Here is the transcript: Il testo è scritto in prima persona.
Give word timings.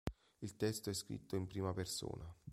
Il 0.41 0.55
testo 0.55 0.89
è 0.89 0.93
scritto 0.93 1.35
in 1.35 1.45
prima 1.45 1.73
persona. 1.73 2.25